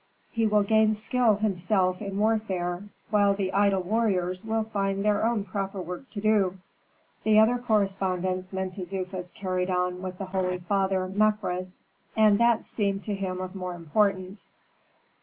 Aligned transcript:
He 0.31 0.47
will 0.47 0.63
gain 0.63 0.95
skill 0.95 1.35
himself 1.35 2.01
in 2.01 2.17
warfare, 2.17 2.81
while 3.11 3.35
the 3.35 3.53
idle 3.53 3.83
warriors 3.83 4.43
will 4.43 4.63
find 4.63 5.05
their 5.05 5.23
own 5.23 5.43
proper 5.43 5.79
work 5.79 6.09
to 6.09 6.19
do." 6.19 6.57
The 7.23 7.37
other 7.37 7.59
correspondence 7.59 8.51
Mentezufis 8.51 9.29
carried 9.31 9.69
on 9.69 10.01
with 10.01 10.17
the 10.17 10.25
holy 10.25 10.57
father 10.57 11.07
Mefres 11.07 11.81
and 12.17 12.39
that 12.39 12.63
seemed 12.65 13.03
to 13.03 13.13
him 13.13 13.39
of 13.39 13.53
more 13.53 13.75
importance. 13.75 14.49